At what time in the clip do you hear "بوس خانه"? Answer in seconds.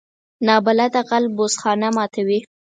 1.35-1.89